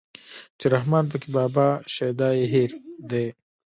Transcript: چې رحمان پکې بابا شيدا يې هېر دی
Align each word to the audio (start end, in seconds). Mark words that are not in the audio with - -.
چې 0.59 0.65
رحمان 0.73 1.05
پکې 1.11 1.29
بابا 1.37 1.67
شيدا 1.93 2.29
يې 2.37 2.45
هېر 2.53 2.71
دی 3.09 3.25